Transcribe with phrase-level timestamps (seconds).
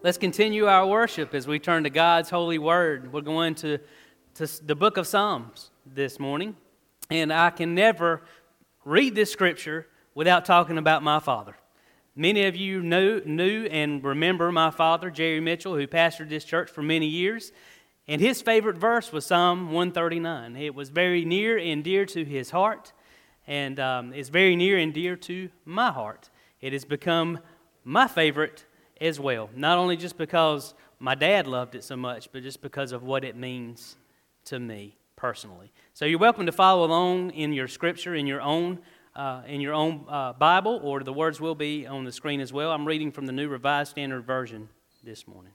[0.00, 3.12] Let's continue our worship as we turn to God's holy word.
[3.12, 3.78] We're going to,
[4.34, 6.54] to the book of Psalms this morning,
[7.10, 8.22] and I can never
[8.84, 11.56] read this scripture without talking about my father.
[12.14, 16.70] Many of you knew, knew and remember my father, Jerry Mitchell, who pastored this church
[16.70, 17.50] for many years.
[18.06, 20.54] And his favorite verse was Psalm 139.
[20.54, 22.92] It was very near and dear to his heart,
[23.48, 26.30] and um, it's very near and dear to my heart.
[26.60, 27.40] It has become
[27.82, 28.64] my favorite
[29.00, 32.92] as well, not only just because my dad loved it so much, but just because
[32.92, 33.96] of what it means
[34.46, 35.72] to me personally.
[35.94, 38.80] So you're welcome to follow along in your scripture, in your own.
[39.16, 42.52] Uh, in your own uh, Bible, or the words will be on the screen as
[42.52, 42.70] well.
[42.70, 44.68] I'm reading from the New Revised Standard Version
[45.02, 45.50] this morning.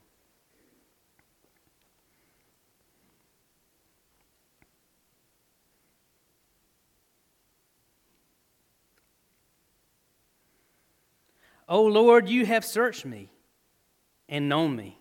[11.66, 13.30] O Lord, you have searched me
[14.34, 14.98] and known me.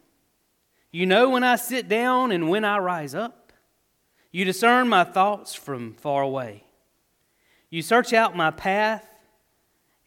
[0.92, 3.52] You know when I sit down and when I rise up.
[4.31, 6.66] You discern my thoughts from far away.
[7.72, 9.04] You search out my path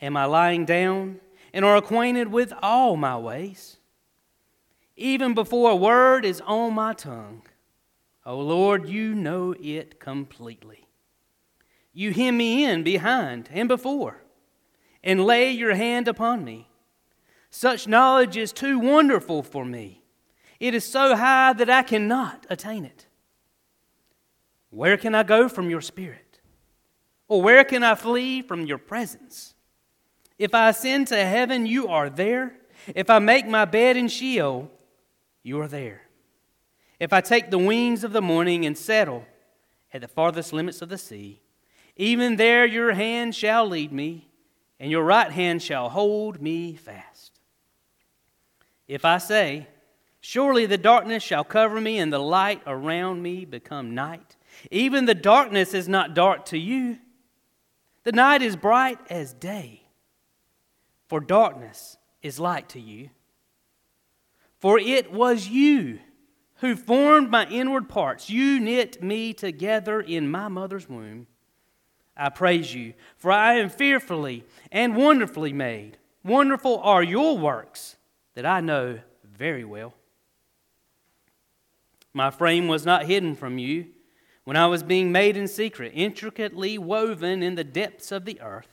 [0.00, 1.18] and my lying down
[1.52, 3.78] and are acquainted with all my ways.
[4.96, 7.42] Even before a word is on my tongue,
[8.24, 10.86] O Lord, you know it completely.
[11.92, 14.22] You hem me in behind and before
[15.02, 16.68] and lay your hand upon me.
[17.50, 20.02] Such knowledge is too wonderful for me.
[20.58, 23.06] It is so high that I cannot attain it.
[24.70, 26.40] Where can I go from your spirit?
[27.28, 29.54] Or where can I flee from your presence?
[30.38, 32.54] If I ascend to heaven, you are there.
[32.94, 34.70] If I make my bed in Sheol,
[35.42, 36.02] you are there.
[37.00, 39.24] If I take the wings of the morning and settle
[39.92, 41.40] at the farthest limits of the sea,
[41.96, 44.28] even there your hand shall lead me
[44.78, 47.35] and your right hand shall hold me fast.
[48.88, 49.68] If I say,
[50.20, 54.36] Surely the darkness shall cover me, and the light around me become night,
[54.72, 56.98] even the darkness is not dark to you.
[58.02, 59.82] The night is bright as day,
[61.08, 63.10] for darkness is light to you.
[64.58, 66.00] For it was you
[66.56, 68.28] who formed my inward parts.
[68.28, 71.28] You knit me together in my mother's womb.
[72.16, 75.98] I praise you, for I am fearfully and wonderfully made.
[76.24, 77.94] Wonderful are your works
[78.36, 79.94] that I know very well.
[82.12, 83.86] My frame was not hidden from you
[84.44, 88.68] when I was being made in secret, intricately woven in the depths of the earth.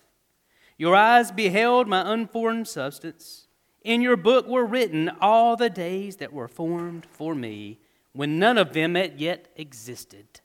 [0.78, 3.48] Your eyes beheld my unformed substance.
[3.84, 7.80] In your book were written all the days that were formed for me,
[8.12, 10.42] when none of them had yet existed.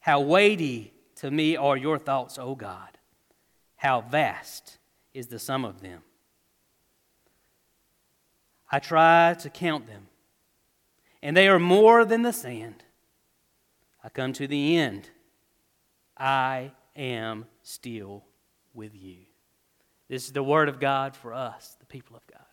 [0.00, 2.98] How weighty to me are your thoughts, O God.
[3.76, 4.78] How vast
[5.14, 6.02] is the sum of them.
[8.72, 10.08] I try to count them,
[11.22, 12.82] and they are more than the sand.
[14.02, 15.10] I come to the end.
[16.16, 18.24] I am still
[18.72, 19.18] with you.
[20.08, 22.46] This is the word of God for us, the people of God.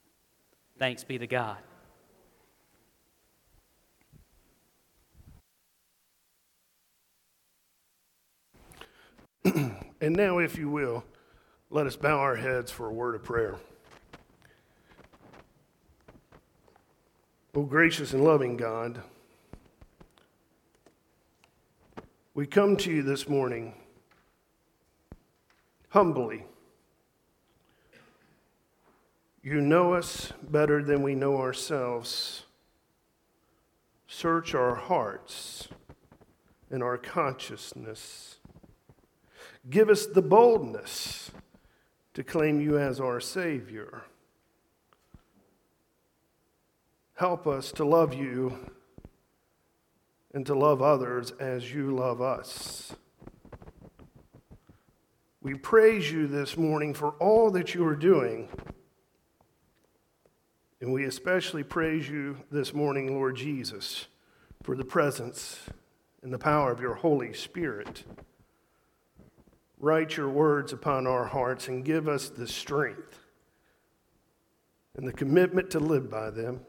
[0.78, 1.58] Thanks be to God.
[10.02, 11.06] and now, if you will,
[11.70, 13.56] let us bow our heads for a word of prayer.
[17.60, 19.02] O gracious and loving God,
[22.34, 23.74] we come to you this morning
[25.90, 26.46] humbly.
[29.44, 32.46] You know us better than we know ourselves.
[34.08, 35.68] Search our hearts
[36.72, 38.38] and our consciousness
[39.70, 41.32] Give us the boldness
[42.14, 44.04] to claim you as our Savior.
[47.20, 48.58] Help us to love you
[50.34, 52.96] and to love others as you love us.
[55.42, 58.48] We praise you this morning for all that you are doing.
[60.80, 64.08] And we especially praise you this morning, Lord Jesus,
[64.64, 65.60] for the presence
[66.24, 68.06] and the power of your Holy Spirit.
[69.78, 73.20] Write your words upon our hearts and give us the strength
[74.96, 76.62] and the commitment to live by them.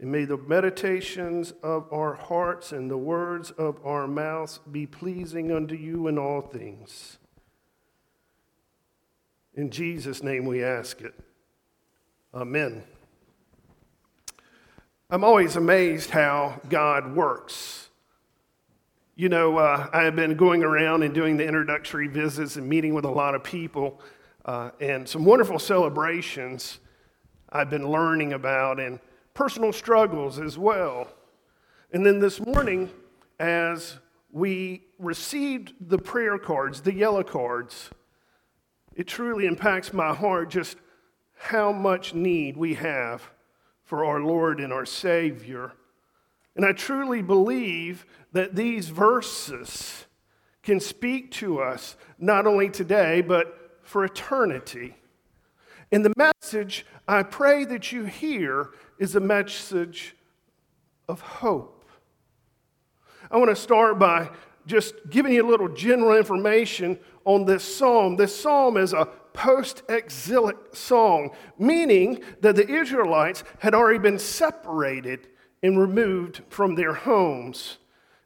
[0.00, 5.50] And may the meditations of our hearts and the words of our mouths be pleasing
[5.50, 7.18] unto you in all things.
[9.54, 11.14] In Jesus' name we ask it.
[12.32, 12.84] Amen.
[15.10, 17.88] I'm always amazed how God works.
[19.16, 22.94] You know, uh, I have been going around and doing the introductory visits and meeting
[22.94, 24.00] with a lot of people
[24.44, 26.78] uh, and some wonderful celebrations.
[27.50, 29.00] I've been learning about and
[29.38, 31.06] personal struggles as well.
[31.92, 32.90] And then this morning,
[33.38, 34.00] as
[34.32, 37.90] we received the prayer cards, the yellow cards,
[38.96, 40.76] it truly impacts my heart just
[41.36, 43.30] how much need we have
[43.84, 45.70] for our Lord and our Savior.
[46.56, 50.06] And I truly believe that these verses
[50.64, 54.96] can speak to us not only today, but for eternity.
[55.90, 60.16] And the message I pray that you hear is a message
[61.08, 61.86] of hope.
[63.30, 64.30] I want to start by
[64.66, 68.16] just giving you a little general information on this psalm.
[68.16, 75.28] This psalm is a post exilic song, meaning that the Israelites had already been separated
[75.62, 77.78] and removed from their homes,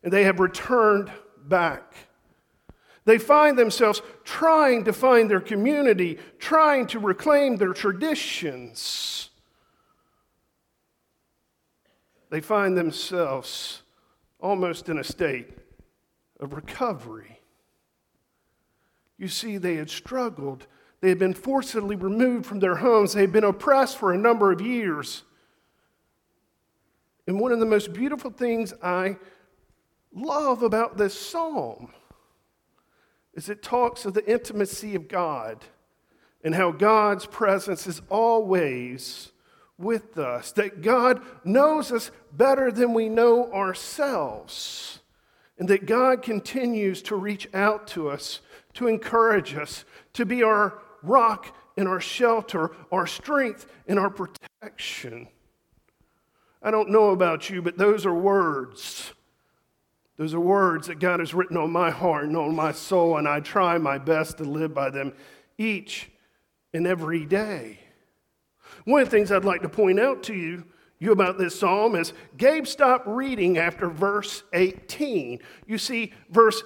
[0.02, 1.10] and they have returned
[1.44, 1.94] back.
[3.04, 9.30] They find themselves trying to find their community, trying to reclaim their traditions.
[12.30, 13.82] They find themselves
[14.38, 15.50] almost in a state
[16.40, 17.40] of recovery.
[19.18, 20.66] You see, they had struggled.
[21.00, 23.12] They had been forcibly removed from their homes.
[23.12, 25.24] They had been oppressed for a number of years.
[27.26, 29.16] And one of the most beautiful things I
[30.12, 31.92] love about this psalm
[33.34, 35.64] is it talks of the intimacy of God
[36.44, 39.32] and how God's presence is always
[39.78, 45.00] with us, that God knows us better than we know ourselves
[45.58, 48.40] and that God continues to reach out to us,
[48.74, 55.28] to encourage us, to be our rock and our shelter, our strength and our protection.
[56.62, 59.12] I don't know about you, but those are words.
[60.22, 63.26] Those are words that God has written on my heart and on my soul, and
[63.26, 65.14] I try my best to live by them
[65.58, 66.12] each
[66.72, 67.80] and every day.
[68.84, 70.64] One of the things I'd like to point out to you
[71.00, 75.40] you about this psalm is Gabe stopped reading after verse 18.
[75.66, 76.62] You see, verse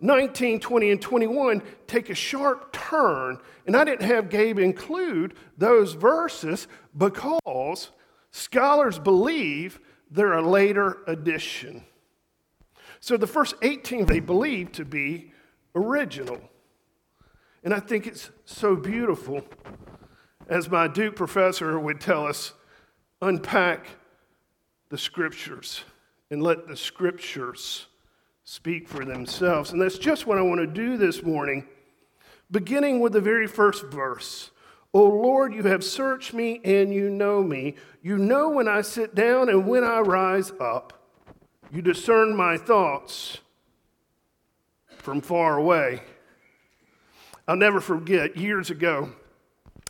[0.00, 5.94] 19, 20, and 21 take a sharp turn, and I didn't have Gabe include those
[5.94, 7.90] verses because
[8.30, 9.80] scholars believe
[10.12, 11.82] they're a later addition.
[13.00, 15.32] So the first 18 they believe to be
[15.74, 16.38] original.
[17.64, 19.42] And I think it's so beautiful.
[20.48, 22.52] As my Duke professor would tell us,
[23.22, 23.86] unpack
[24.88, 25.84] the scriptures
[26.30, 27.86] and let the scriptures
[28.44, 29.72] speak for themselves.
[29.72, 31.66] And that's just what I want to do this morning,
[32.50, 34.50] beginning with the very first verse.
[34.92, 37.76] O Lord, you have searched me and you know me.
[38.02, 40.99] You know when I sit down and when I rise up.
[41.72, 43.38] You discern my thoughts
[44.98, 46.02] from far away.
[47.46, 49.10] I'll never forget years ago,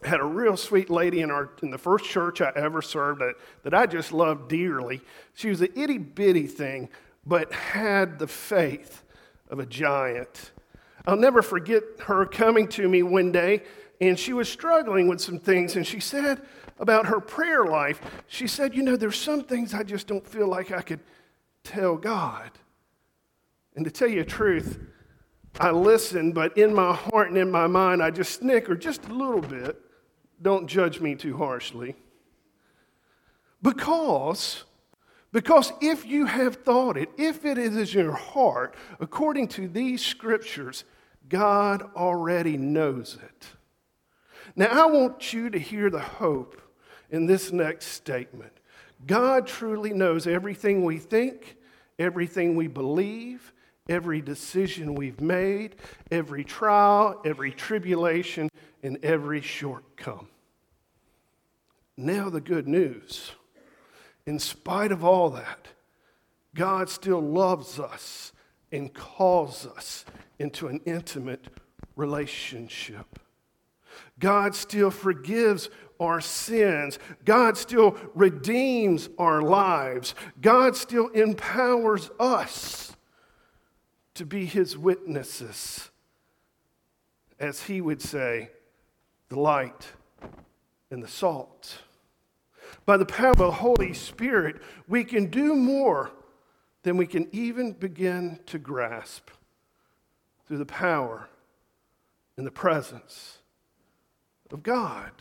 [0.04, 3.34] had a real sweet lady in, our, in the first church I ever served that,
[3.62, 5.00] that I just loved dearly.
[5.34, 6.90] She was an itty bitty thing,
[7.24, 9.02] but had the faith
[9.48, 10.52] of a giant.
[11.06, 13.62] I'll never forget her coming to me one day,
[14.02, 16.42] and she was struggling with some things, and she said
[16.78, 20.46] about her prayer life, she said, You know, there's some things I just don't feel
[20.46, 21.00] like I could
[21.64, 22.50] tell God.
[23.74, 24.78] And to tell you the truth,
[25.58, 29.12] I listen, but in my heart and in my mind, I just snicker just a
[29.12, 29.80] little bit
[30.42, 31.96] don't judge me too harshly.
[33.62, 34.64] Because,
[35.32, 40.04] because if you have thought it, if it is in your heart, according to these
[40.04, 40.84] scriptures,
[41.28, 43.46] God already knows it.
[44.56, 46.60] Now, I want you to hear the hope
[47.10, 48.52] in this next statement.
[49.06, 51.56] God truly knows everything we think,
[51.98, 53.52] everything we believe,
[53.88, 55.76] every decision we've made,
[56.10, 58.48] every trial, every tribulation,
[58.82, 60.26] and every shortcome.
[61.96, 63.32] Now, the good news.
[64.26, 65.68] In spite of all that,
[66.54, 68.32] God still loves us
[68.72, 70.04] and calls us
[70.38, 71.48] into an intimate
[71.96, 73.18] relationship.
[74.18, 75.68] God still forgives
[76.00, 76.98] our sins.
[77.24, 80.14] God still redeems our lives.
[80.40, 82.96] God still empowers us
[84.14, 85.90] to be his witnesses.
[87.38, 88.50] As he would say,
[89.28, 89.88] the light
[90.90, 91.78] and the salt.
[92.84, 94.56] By the power of the Holy Spirit,
[94.88, 96.10] we can do more
[96.82, 99.30] than we can even begin to grasp
[100.46, 101.28] through the power
[102.36, 103.38] and the presence
[104.50, 105.12] of God.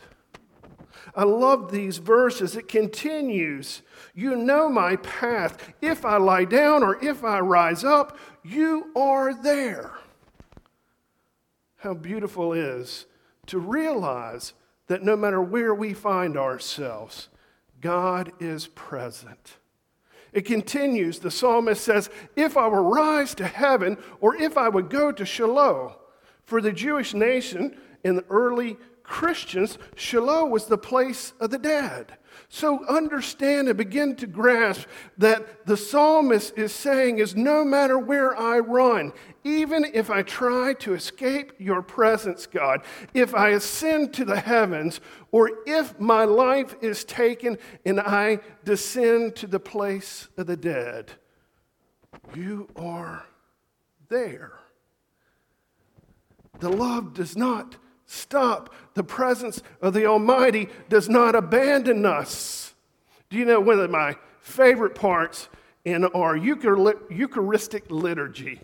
[1.14, 2.56] I love these verses.
[2.56, 3.82] It continues.
[4.14, 5.72] You know my path.
[5.80, 9.92] If I lie down or if I rise up, you are there.
[11.76, 13.06] How beautiful it is
[13.46, 14.52] to realize
[14.86, 17.28] that no matter where we find ourselves,
[17.80, 19.56] God is present.
[20.32, 24.90] It continues, the psalmist says, If I were rise to heaven, or if I would
[24.90, 25.96] go to Sheol.
[26.44, 28.76] For the Jewish nation in the early
[29.10, 32.16] Christians, Sheol was the place of the dead.
[32.48, 34.86] So understand and begin to grasp
[35.18, 39.12] that the psalmist is saying is no matter where I run,
[39.42, 45.00] even if I try to escape your presence, God, if I ascend to the heavens,
[45.32, 51.10] or if my life is taken and I descend to the place of the dead,
[52.32, 53.26] you are
[54.08, 54.52] there.
[56.60, 57.74] The love does not
[58.10, 58.74] stop.
[58.94, 62.74] The presence of the Almighty does not abandon us.
[63.28, 65.48] Do you know one of my favorite parts
[65.84, 68.60] in our Eucharistic liturgy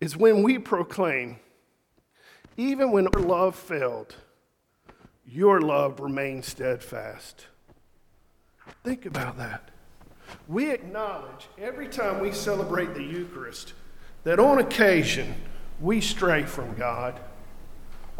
[0.00, 1.38] is when we proclaim,
[2.56, 4.16] even when our love failed,
[5.26, 7.46] your love remains steadfast.
[8.82, 9.70] Think about that.
[10.48, 13.74] We acknowledge every time we celebrate the Eucharist
[14.24, 15.34] that on occasion
[15.80, 17.20] we stray from God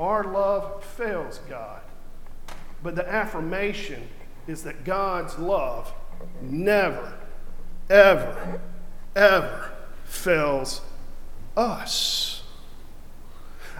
[0.00, 1.82] our love fails God.
[2.82, 4.08] But the affirmation
[4.46, 5.92] is that God's love
[6.40, 7.12] never,
[7.90, 8.60] ever,
[9.14, 9.72] ever
[10.04, 10.80] fails
[11.56, 12.42] us.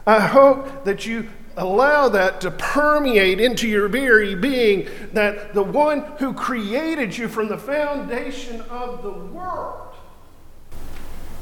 [0.06, 6.00] I hope that you allow that to permeate into your very being that the one
[6.18, 9.94] who created you from the foundation of the world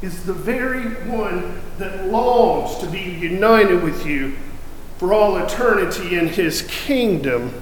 [0.00, 4.36] is the very one that longs to be united with you
[4.98, 7.54] for all eternity in his kingdom.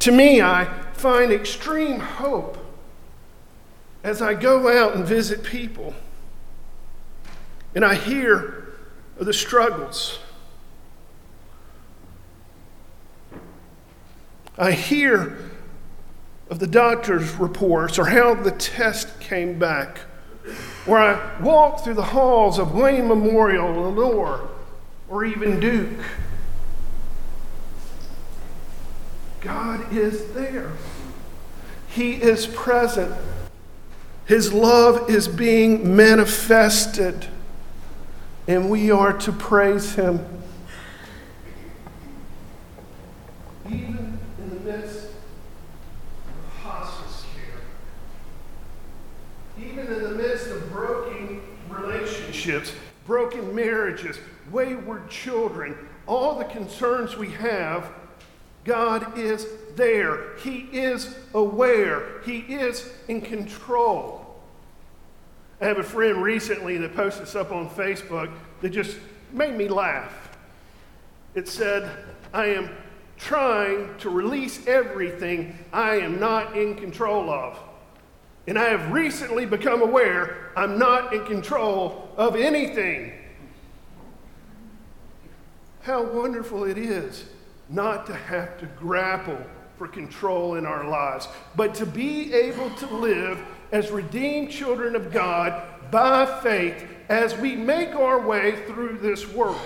[0.00, 2.58] To me, I find extreme hope
[4.02, 5.94] as I go out and visit people
[7.74, 8.74] and I hear
[9.18, 10.18] of the struggles.
[14.56, 15.38] I hear
[16.50, 19.98] of the doctor's reports or how the test came back.
[20.84, 24.50] Where I walk through the halls of Wayne Memorial, Lenoir,
[25.08, 26.04] or even Duke.
[29.40, 30.72] God is there.
[31.88, 33.14] He is present.
[34.24, 37.26] His love is being manifested,
[38.48, 40.26] and we are to praise Him.
[43.66, 45.08] Even in the midst
[46.26, 47.60] of hospice care,
[49.62, 52.72] even in the midst of broken relationships,
[53.06, 54.18] broken marriages,
[54.50, 57.90] wayward children, all the concerns we have,
[58.64, 59.46] God is
[59.76, 60.36] there.
[60.38, 62.20] He is aware.
[62.24, 64.20] He is in control.
[65.60, 68.30] I have a friend recently that posted this up on Facebook
[68.60, 68.96] that just
[69.32, 70.36] made me laugh.
[71.34, 71.90] It said,
[72.32, 72.70] I am
[73.16, 77.58] trying to release everything I am not in control of.
[78.46, 83.12] And I have recently become aware I'm not in control of anything.
[85.82, 87.24] How wonderful it is
[87.68, 89.38] not to have to grapple
[89.76, 93.40] for control in our lives, but to be able to live
[93.72, 99.60] as redeemed children of God by faith as we make our way through this world.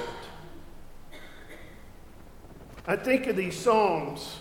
[2.87, 4.39] I think of these Psalms.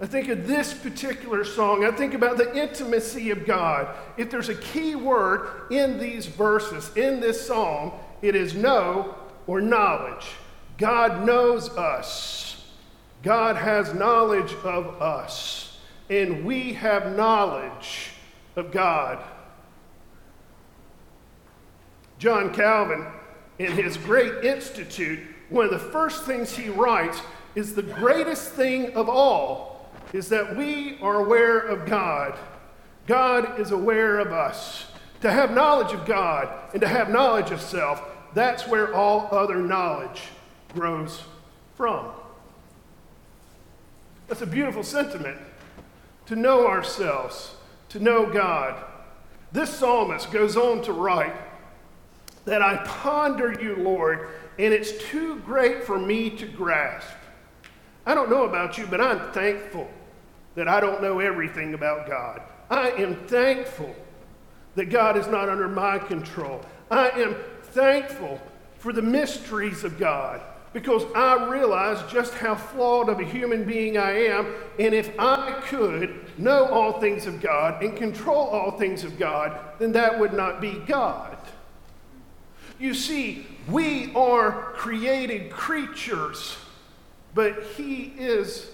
[0.00, 1.84] I think of this particular song.
[1.84, 3.88] I think about the intimacy of God.
[4.16, 9.16] If there's a key word in these verses, in this psalm, it is know
[9.48, 10.26] or knowledge.
[10.76, 12.72] God knows us.
[13.24, 15.78] God has knowledge of us.
[16.08, 18.10] And we have knowledge
[18.54, 19.18] of God.
[22.20, 23.04] John Calvin,
[23.58, 27.20] in his great institute, one of the first things he writes
[27.56, 29.77] is the greatest thing of all
[30.12, 32.38] is that we are aware of God.
[33.06, 34.86] God is aware of us.
[35.22, 38.02] To have knowledge of God and to have knowledge of self,
[38.34, 40.22] that's where all other knowledge
[40.72, 41.22] grows
[41.74, 42.06] from.
[44.28, 45.38] That's a beautiful sentiment
[46.26, 47.54] to know ourselves,
[47.88, 48.76] to know God.
[49.50, 51.34] This psalmist goes on to write
[52.44, 57.08] that I ponder you, Lord, and it's too great for me to grasp.
[58.06, 59.90] I don't know about you, but I'm thankful
[60.58, 62.42] that I don't know everything about God.
[62.68, 63.94] I am thankful
[64.74, 66.60] that God is not under my control.
[66.90, 68.40] I am thankful
[68.78, 70.40] for the mysteries of God
[70.72, 74.52] because I realize just how flawed of a human being I am.
[74.80, 79.56] And if I could know all things of God and control all things of God,
[79.78, 81.38] then that would not be God.
[82.80, 86.56] You see, we are created creatures,
[87.32, 88.72] but He is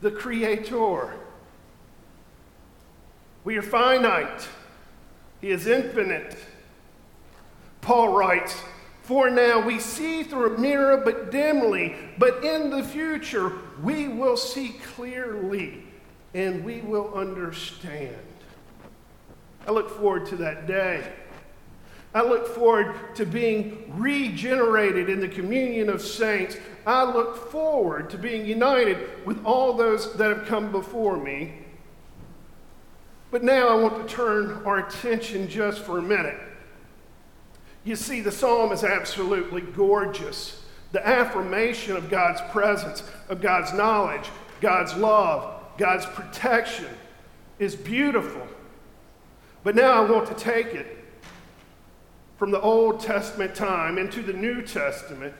[0.00, 1.14] the Creator.
[3.44, 4.48] We are finite,
[5.40, 6.36] He is infinite.
[7.80, 8.60] Paul writes,
[9.02, 13.52] For now we see through a mirror but dimly, but in the future
[13.82, 15.84] we will see clearly
[16.34, 18.16] and we will understand.
[19.66, 21.12] I look forward to that day.
[22.14, 26.56] I look forward to being regenerated in the communion of saints.
[26.86, 31.66] I look forward to being united with all those that have come before me.
[33.30, 36.38] But now I want to turn our attention just for a minute.
[37.84, 40.62] You see, the psalm is absolutely gorgeous.
[40.92, 44.30] The affirmation of God's presence, of God's knowledge,
[44.62, 46.88] God's love, God's protection
[47.58, 48.46] is beautiful.
[49.62, 50.97] But now I want to take it
[52.38, 55.34] from the Old Testament time into the New Testament.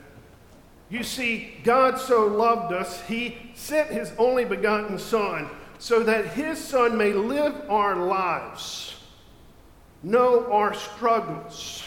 [0.91, 6.59] You see, God so loved us, He sent His only begotten Son so that His
[6.59, 8.97] Son may live our lives,
[10.03, 11.85] know our struggles,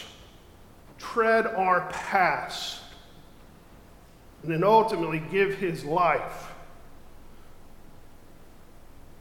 [0.98, 2.80] tread our paths,
[4.42, 6.48] and then ultimately give His life.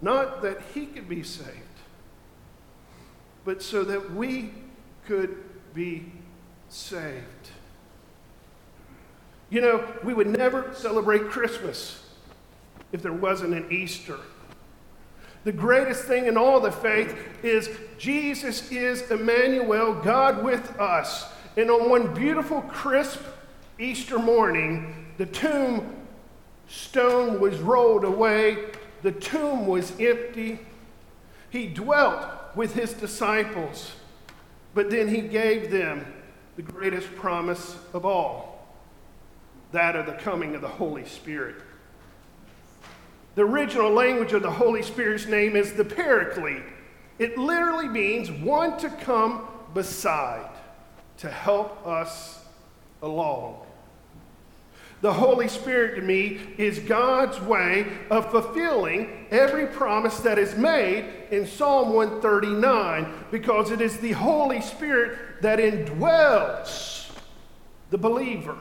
[0.02, 1.50] Not that He could be saved,
[3.44, 4.54] but so that we
[5.06, 6.06] could be
[6.70, 7.50] saved.
[9.50, 12.04] You know, we would never celebrate Christmas
[12.92, 14.18] if there wasn't an Easter.
[15.44, 21.26] The greatest thing in all the faith is Jesus is Emmanuel, God with us.
[21.58, 23.22] And on one beautiful, crisp
[23.80, 25.96] Easter morning, the tomb
[26.68, 28.58] stone was rolled away,
[29.02, 30.60] the tomb was empty.
[31.50, 32.26] He dwelt
[32.56, 33.94] with his disciples.
[34.74, 36.06] But then he gave them
[36.56, 38.52] the greatest promise of all
[39.72, 41.56] that of the coming of the Holy Spirit.
[43.36, 46.64] The original language of the Holy Spirit's name is the Paraclete.
[47.20, 50.50] It literally means one to come beside,
[51.18, 52.44] to help us
[53.02, 53.66] along.
[55.02, 61.06] The Holy Spirit to me is God's way of fulfilling every promise that is made
[61.32, 67.12] in Psalm 139 because it is the Holy Spirit that indwells
[67.90, 68.58] the believer.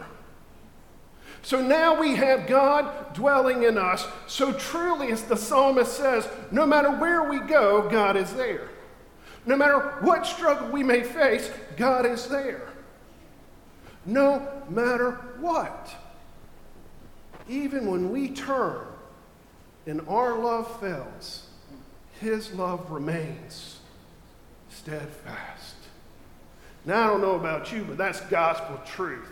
[1.43, 4.07] So now we have God dwelling in us.
[4.27, 8.69] So truly, as the psalmist says, no matter where we go, God is there.
[9.45, 12.69] No matter what struggle we may face, God is there.
[14.07, 15.95] No matter what
[17.51, 18.87] even when we turn
[19.87, 21.47] and our love fails,
[22.21, 23.81] his love remains
[24.71, 25.75] steadfast.
[26.85, 29.29] Now, I don't know about you, but that's gospel truth.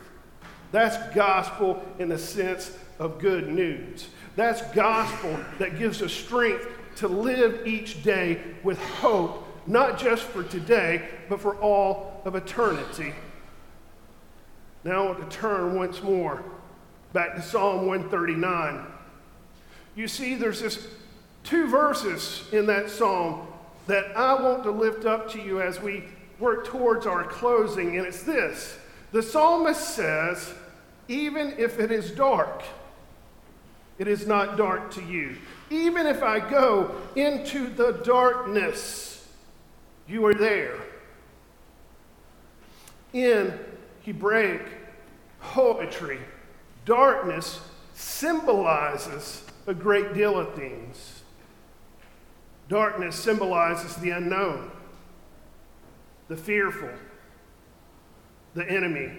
[0.73, 4.09] That's gospel in the sense of good news.
[4.37, 10.43] That's gospel that gives us strength to live each day with hope, not just for
[10.43, 13.15] today, but for all of eternity.
[14.83, 16.43] Now I want to turn once more
[17.13, 18.85] back to Psalm 139.
[19.97, 20.87] You see, there's this
[21.45, 23.47] two verses in that psalm
[23.87, 26.05] that I want to lift up to you as we
[26.39, 28.79] work towards our closing, and it's this.
[29.13, 30.53] The psalmist says,
[31.09, 32.63] Even if it is dark,
[33.99, 35.37] it is not dark to you.
[35.71, 39.27] Even if I go into the darkness,
[40.07, 40.79] you are there.
[43.13, 43.59] In
[44.05, 44.63] Hebraic
[45.41, 46.21] poetry,
[46.89, 47.61] Darkness
[47.93, 51.21] symbolizes a great deal of things.
[52.71, 54.71] Darkness symbolizes the unknown,
[56.29, 56.89] the fearful,
[58.55, 59.13] the enemy.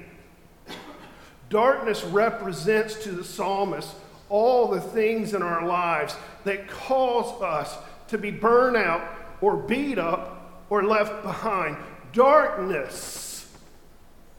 [1.52, 3.94] Darkness represents to the psalmist
[4.30, 7.78] all the things in our lives that cause us
[8.08, 9.08] to be burned out
[9.42, 11.78] or beat up or left behind.
[12.14, 13.48] Darkness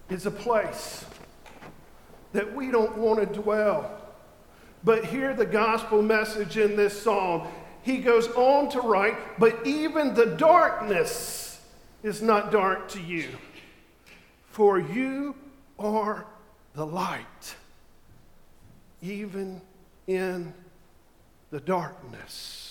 [0.08, 1.04] is a place
[2.32, 3.98] that we don't want to dwell.
[4.82, 7.48] But hear the gospel message in this psalm.
[7.82, 11.60] He goes on to write, But even the darkness
[12.02, 13.28] is not dark to you,
[14.50, 15.34] for you
[15.78, 16.26] are
[16.74, 17.56] the light,
[19.02, 19.60] even
[20.06, 20.54] in
[21.50, 22.69] the darkness.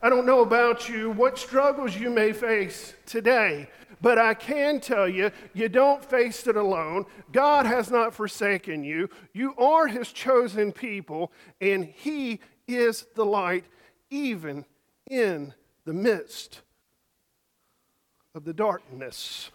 [0.00, 3.68] I don't know about you, what struggles you may face today.
[4.00, 7.04] But I can tell you, you don't face it alone.
[7.32, 9.10] God has not forsaken you.
[9.32, 13.64] You are His chosen people, and He is the light,
[14.08, 14.64] even
[15.10, 15.52] in
[15.84, 16.60] the midst
[18.36, 19.50] of the darkness.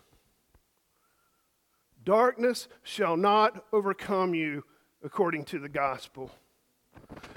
[2.03, 4.65] Darkness shall not overcome you
[5.01, 6.31] according to the gospel.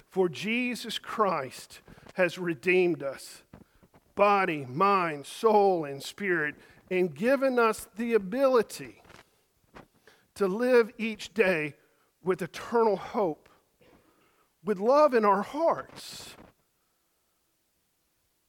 [0.09, 1.83] For Jesus Christ
[2.17, 3.43] has redeemed us,
[4.15, 6.55] body, mind, soul, and spirit,
[6.91, 9.03] and given us the ability
[10.35, 11.75] to live each day
[12.25, 13.51] with eternal hope,
[14.65, 16.35] with love in our hearts.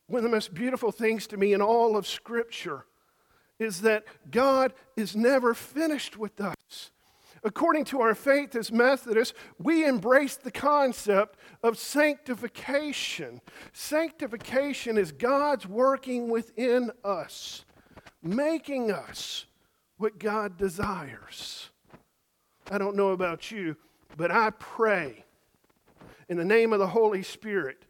[0.07, 2.85] One of the most beautiful things to me in all of Scripture
[3.59, 6.91] is that God is never finished with us.
[7.43, 13.41] According to our faith as Methodists, we embrace the concept of sanctification.
[13.73, 17.65] Sanctification is God's working within us,
[18.21, 19.45] making us
[19.97, 21.69] what God desires.
[22.69, 23.77] I don't know about you,
[24.15, 25.23] but I pray
[26.29, 27.85] in the name of the Holy Spirit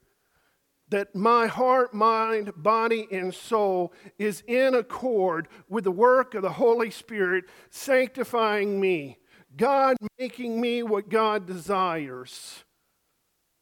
[0.89, 6.53] that my heart, mind, body, and soul is in accord with the work of the
[6.53, 9.17] Holy Spirit sanctifying me,
[9.57, 12.63] God making me what God desires.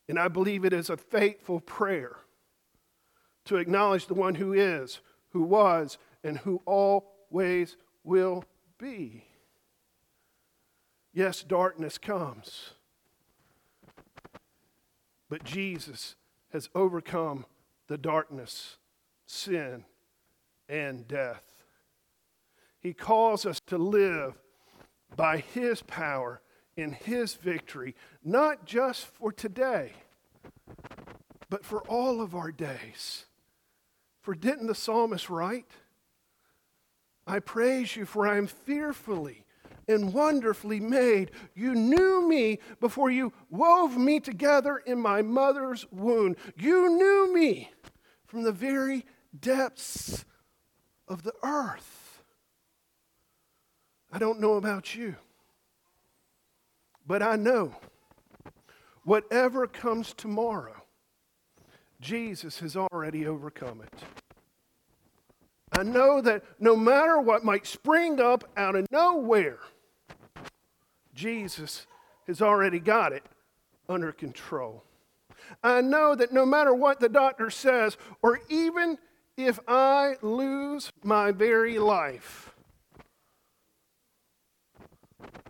[0.07, 2.17] And I believe it is a faithful prayer
[3.45, 8.43] to acknowledge the one who is, who was, and who always will
[8.77, 9.23] be.
[11.13, 12.71] Yes, darkness comes,
[15.29, 16.15] but Jesus
[16.51, 17.45] has overcome
[17.87, 18.77] the darkness,
[19.25, 19.85] sin,
[20.67, 21.43] and death.
[22.81, 24.33] He calls us to live
[25.15, 26.41] by His power
[26.75, 29.93] in His victory, not just for today,
[31.49, 33.25] but for all of our days.
[34.21, 35.71] For didn't the psalmist write?
[37.27, 39.45] I praise you, for I am fearfully
[39.87, 41.31] and wonderfully made.
[41.53, 46.35] You knew me before you wove me together in my mother's womb.
[46.57, 47.71] You knew me
[48.25, 49.05] from the very
[49.39, 50.25] depths
[51.07, 51.94] of the earth.
[54.15, 55.17] I don't know about you,
[57.05, 57.75] but I know
[59.03, 60.83] whatever comes tomorrow,
[61.99, 63.93] Jesus has already overcome it.
[65.77, 69.59] I know that no matter what might spring up out of nowhere,
[71.13, 71.85] Jesus
[72.25, 73.25] has already got it
[73.89, 74.85] under control.
[75.61, 78.97] I know that no matter what the doctor says, or even
[79.35, 82.54] if I lose my very life,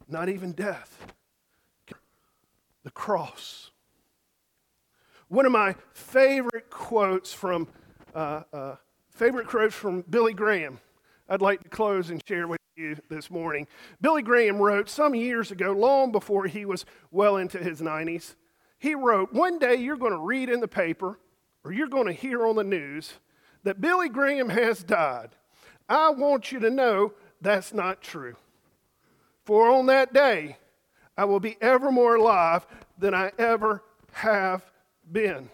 [0.08, 1.14] not even death,
[2.84, 3.72] the cross.
[5.28, 7.68] One of my favorite quotes from
[8.14, 8.76] uh, uh,
[9.10, 10.80] favorite quotes from Billy Graham.
[11.28, 13.68] I'd like to close and share with you this morning.
[14.02, 18.36] Billy Graham wrote some years ago, long before he was well into his 90s,
[18.78, 21.20] he wrote, One day you're going to read in the paper
[21.64, 23.16] or you're going to hear on the news
[23.64, 25.30] that Billy Graham has died.
[25.90, 28.36] I want you to know that's not true.
[29.46, 30.58] For on that day,
[31.18, 32.66] I will be ever more alive
[32.98, 34.66] than I ever have
[35.10, 35.50] been.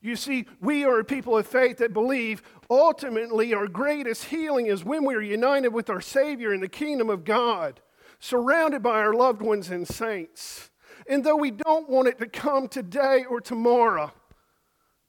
[0.00, 4.84] You see, we are a people of faith that believe ultimately our greatest healing is
[4.84, 7.80] when we are united with our Savior in the kingdom of God,
[8.18, 10.70] surrounded by our loved ones and saints.
[11.08, 14.12] And though we don't want it to come today or tomorrow,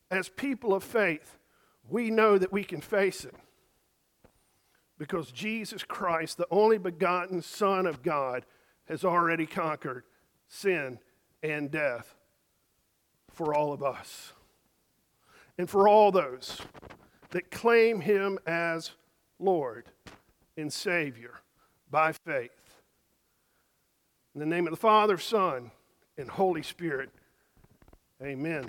[0.10, 1.38] as people of faith,
[1.89, 3.36] we know that we can face it.
[4.97, 8.45] Because Jesus Christ, the only begotten Son of God,
[8.88, 10.03] has already conquered
[10.47, 10.99] sin
[11.43, 12.15] and death
[13.31, 14.34] for all of us
[15.58, 16.62] and for all those
[17.31, 18.91] that claim him as
[19.39, 19.86] Lord
[20.55, 21.34] and Savior
[21.89, 22.51] by faith.
[24.34, 25.71] In the name of the Father, Son,
[26.17, 27.10] and Holy Spirit,
[28.21, 28.65] amen.